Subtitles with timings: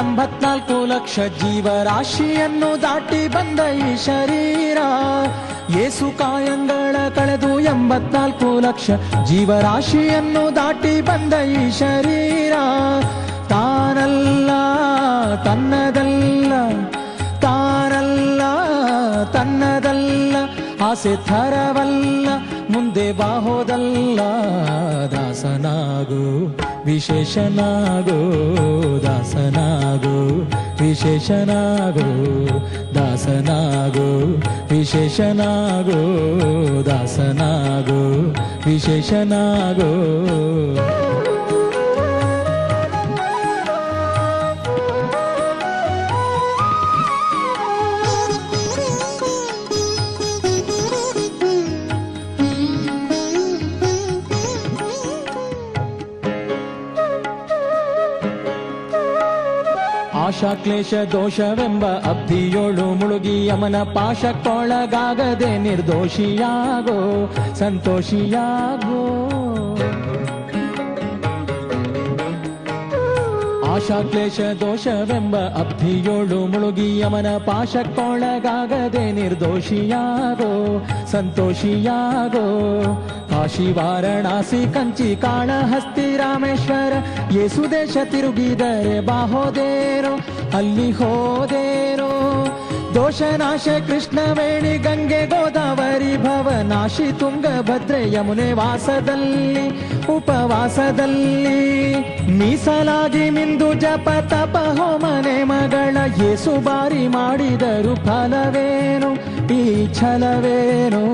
[0.00, 4.78] ಎಂಬತ್ನಾಲ್ಕು ಲಕ್ಷ ಜೀವರಾಶಿಯನ್ನು ದಾಟಿ ಬಂದ ಈ ಶರೀರ,
[5.82, 8.90] ಏಸು ಕಾಯಂಗಳ ಕಳೆದು ಎಂಬತ್ನಾಲ್ಕು ಲಕ್ಷ
[9.30, 12.54] ಜೀವರಾಶಿಯನ್ನು ದಾಟಿ ಬಂದ ಈ ಶರೀರ,
[13.48, 14.50] ತಾನಲ್ಲ,
[15.44, 16.52] ತನ್ನದಲ್ಲ
[17.40, 18.42] ತಾನಲ್ಲ,
[19.32, 20.36] ತನ್ನದಲ್ಲ,
[20.84, 22.28] ಆಸೆ ಥರವಲ್ಲ,
[22.70, 24.20] ಮುಂದೆ ಬಾಹೋದಲ್ಲ
[25.14, 26.22] ದಾಸನಾಗು,
[26.84, 28.18] ವಿಶೇಷನಾಗು.
[30.96, 32.04] ವಿಶೇಷನಾಗು
[32.96, 34.06] ದಾಸನಾಗು
[34.70, 35.98] ವಿಶೇಷನಾಗು
[36.88, 38.00] ದಾಸನಾಗು
[38.66, 39.90] ವಿಶೇಷನಾಗು.
[60.26, 66.98] ಆಶಾ ಕ್ಲೇಶ ದೋಷವೆಂಬ ಅಬ್ಧಿಯೋಳು ಮುಳುಗಿ ಯಮನ ಪಾಶಕ್ಕೊಳಗಾಗದೆ ನಿರ್ದೋಷಿಯಾಗೋ
[67.54, 69.02] ಸಂತೋಷಿಯಾಗೋ.
[73.76, 82.46] ಆಶಾ ಕ್ಲೇಶ ದೋಷವೆಂಬ ಅಬ್ಧಿಯೋಳು ಮುಳುಗಿ ಯಮನ ಪಾಶಕ್ಕೊಳಗಾಗದೆ ನಿರ್ದೋಷಿಯಾಗೋ, ಸಂತೋಷಿಯಾಗೋ.
[83.30, 86.92] ಕಾಶಿ ವಾರಣಾಸಿ ಕಂಚಿ ಕಾಳಹಸ್ತಿ ರಾಮೇಶ್ವರ,
[87.32, 90.14] ಯೇಸು ದೇಶ ತಿರುಗಿದರೆ ಬಾಹೋದೇರೋ
[90.56, 92.35] ಅಲ್ಲಿ ಹೋದೇರೋ
[92.96, 99.68] ದೋಷನಾಶ ಕೃಷ್ಣವೇಣಿ ಗಂಗೆ ಗೋದಾವರಿ ಭವನಾಶಿ ತುಂಗಭದ್ರೆ ಯಮುನೆ ವಾಸದಲ್ಲಿ,
[100.16, 101.56] ಉಪವಾಸದಲ್ಲಿ.
[102.38, 109.14] ಮೀಸಲಾಗಿ ಮಿಂದು ಜಪ ತಪ ಹೋಮನೆ ಮಗಳ ಯೇಸು ಬಾರಿ ಮಾಡಿದರು ಫಲವೇನು?
[109.54, 111.04] ಈ ಛಲವೇನು?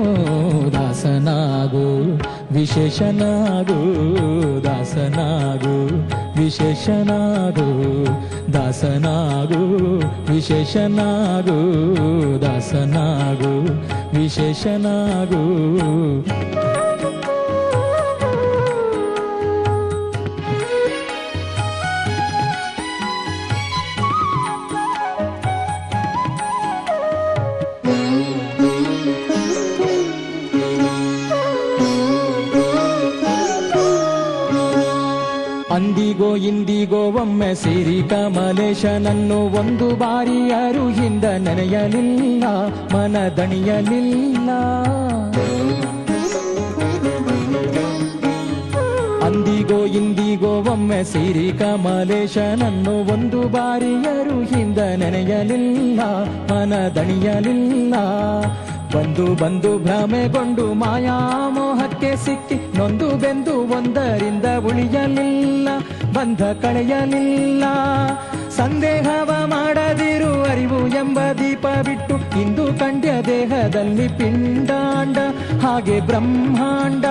[0.73, 2.17] ದಾಸನಾಗು
[2.55, 3.77] ವಿಶೇಷನಾಗು
[4.65, 5.75] ದಾಸನಾಗು
[6.37, 7.67] ವಿಶೇಷನಾಗು
[8.55, 9.61] ದಾಸನಾಗು
[10.29, 11.57] ವಿಶೇಷನಾಗು
[12.45, 13.53] ದಾಸನಾಗು
[14.17, 15.41] ವಿಶೇಷನಾಗು
[35.73, 42.43] ಅಂದಿಗೋ ಇಂದಿಗೋ ಒಮ್ಮೆ ಸಿರಿ ಕಮಲೇಶನನ್ನು ಒಂದು ಬಾರಿ ಅರುಹಿಂದ ಹಿಂದ ನೆನೆಯಲಿಲ್ಲ,
[42.95, 44.49] ಮನದಣಿಯಲಿಲ್ಲ.
[49.25, 56.01] ಅಂದಿಗೋ ಇಂದಿಗೋ ಒಮ್ಮೆ ಸಿರಿ ಕಮಲೇಶನನ್ನು ಒಂದು ಬಾರಿ ಅರುಹಿಂದ ನೆನೆಯಲಿಲ್ಲ
[56.53, 57.95] ಮನ ದಣಿಯಲಿಲ್ಲ
[58.93, 65.67] ಬಂದು ಬಂದು ಭ್ರಮೆಗೊಂಡು ಮಾಯಾಮೋಹಕ್ಕೆ ಸಿಕ್ಕಿ ನೊಂದು ಬೆಂದು ಒಂದರಿಂದ ಉಳಿಯಲಿಲ್ಲ,
[66.15, 67.63] ಬಂಧ ಕಳೆಯಲಿಲ್ಲ.
[68.57, 75.17] ಸಂದೇಹವ ಮಾಡದಿರು ಅರಿವು ಎಂಬ ದೀಪ ಬಿಟ್ಟು ಇಂದು ಕಂಡ್ಯ ದೇಹದಲ್ಲಿ ಪಿಂಡಾಂಡ,
[75.63, 77.05] ಹಾಗೆ ಬ್ರಹ್ಮಾಂಡ.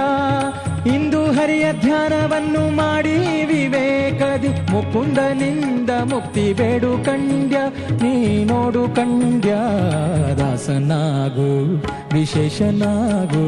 [0.86, 7.56] ಇಂದು ಹರಿಯ ಧ್ಯಾನವನ್ನು ಮಾಡಿ ವಿವೇಕದಿ ಮುಕುಂದನಿಂದ ಮುಕ್ತಿ ಬೇಡು ಕಂಡ್ಯ
[8.02, 9.50] ನೀ ನೋಡು ಕಂಡ್ಯ
[10.38, 11.50] ದಾಸನಾಗು,
[12.14, 13.44] ವಿಶೇಷನಾಗು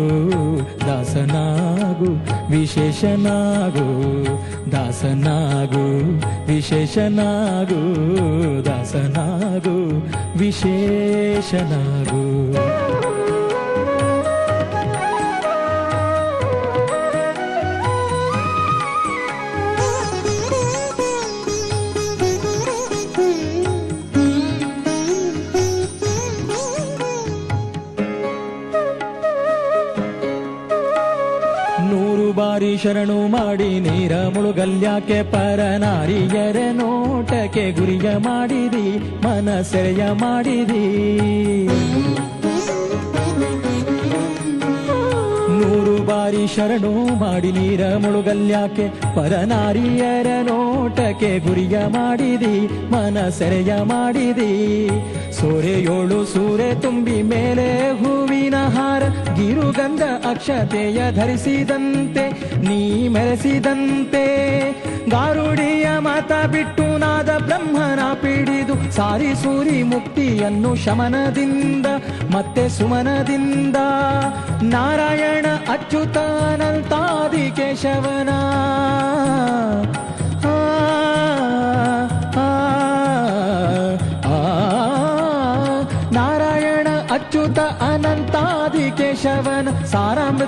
[0.87, 2.11] ದಾಸನಾಗು
[2.50, 3.87] ವಿಶೇಷನಾಗು
[4.72, 5.84] ದಾಸನಾಗು
[6.47, 7.81] ವಿಶೇಷನಾಗು
[8.65, 9.77] ದಾಸನಾಗು,
[10.39, 12.25] ವಿಶೇಷನಾಗು.
[32.37, 40.86] ಬಾರಿ ಶರಣು ಮಾಡಿ ನೀರ ಮುಳುಗಲ್ಯಾಕೆ ಪರನಾರಿಯರ ನೋಟಕ್ಕೆ ಗುರಿಯ ಮಾಡಿದಿ ಮನಸೆರೆಯ ಮಾಡಿದಿ.
[45.59, 54.53] ನೂರು ಬಾರಿ ಶರಣು ಮಾಡಿ ನೀರ ಮುಳುಗಲ್ಯಾಕೆ ಪರನಾರಿಯರ ನೋಟಕ್ಕೆ ಗುರಿಯ ಮಾಡಿದಿ ಮನಸೆರೆಯ ಮಾಡಿದಿ.
[55.44, 59.02] ಸೋರೆಯೋಳು ಸೂರೆ ತುಂಬಿ ಮೇಲೆ ಹೂವಿನ ಹಾರ,
[59.34, 62.24] ಗಿರುಗಂಧ ಅಕ್ಷತೆಯ ಧರಿಸಿದಂತೆ,
[62.68, 64.24] ನೀ ಮೆರೆಸಿದಂತೆ.
[65.10, 71.86] ಗಾರುಡಿಯ ಮಾತ ಬಿಟ್ಟು ನಾದ ಬ್ರಹ್ಮನ ಪಿಡಿದು, ಸಾರಿ ಸೂರಿ ಮುಕ್ತಿಯನ್ನು ಶಮನದಿಂದ,
[72.30, 73.76] ಮತ್ತೆ ಸುಮನದಿಂದ.
[74.62, 78.28] ನಾರಾಯಣ ಅಚ್ಯುತಾನಂತಾದಿ ಕೇಶವನ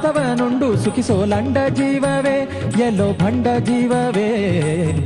[0.06, 2.37] ಅಮೃತವನುಂಡು ಸುಖಿಸೋ ಲಂಡ ಜೀವವೇ,
[2.87, 4.29] ಎಲ್ಲೋ ಭಂಡ ಜೀವವೇ.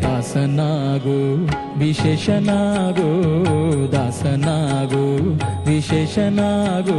[0.02, 1.18] ದಾಸನಾಗು,
[1.78, 3.08] ವಿಶೇಷನಾಗು
[3.92, 5.04] ದಾಸನಾಗು,
[5.70, 6.98] ವಿಶೇಷನಾಗು.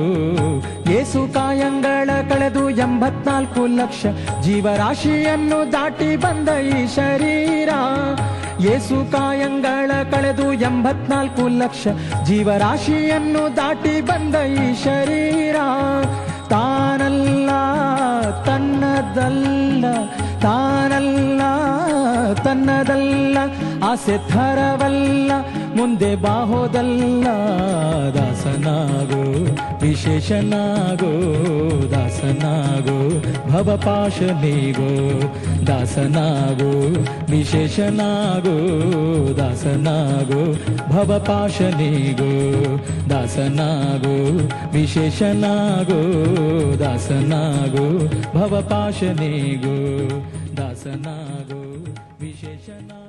[0.92, 4.06] ಏಸು ಕಾಯಂಗಳ ಕಳೆದು ಎಂಬತ್ನಾಲ್ಕು ಲಕ್ಷ
[4.42, 7.69] ಜೀವರಾಶಿಯನ್ನು ದಾಟಿ ಬಂದ ಈ ಶರೀರ.
[8.62, 11.88] ಏಸು ಕಾಯಂಗಳ ಕಳೆದು ಎಂಬತ್ನಾಲ್ಕು ಲಕ್ಷ
[12.25, 15.56] ಜೀವರಾಶಿಯನ್ನು ದಾಟಿ ಬಂದ ಈ ಶರೀರ.
[22.62, 23.38] ತನ್ನದಲ್ಲ
[23.84, 25.31] ಆಸೆ ಥರವಲ್ಲ
[25.75, 27.28] ಮುಂದೆ ಬಾಹೋದಲ್ಲ,
[28.13, 29.22] ದಾಸನಾಗೋ,
[29.81, 31.12] ವಿಶೇಷನಾಗೋ,
[31.92, 32.98] ದಾಸನಾಗೋ,
[33.52, 34.92] ಭವಪಾಶನಿಗೋ,
[35.68, 36.72] ದಾಸನಾಗೋ,
[37.31, 38.56] ವಿಶೇಷನಾಗೋ,
[39.38, 40.42] ದಾಸನಾಗೋ,
[40.92, 42.31] ಭವಪಾಶನಿಗೋ,
[43.10, 44.16] ದಾಸನಾಗೋ,
[44.74, 46.02] ವಿಶೇಷನಾಗೋ,
[46.80, 47.88] ದಾಸನಾಗೋ,
[48.40, 49.78] ಭವಪಾಶನಿಗೋ,
[50.58, 51.61] ದಾಸನಾಗೋ.
[52.31, 53.00] ವಿಶೇಷನಾಗೋ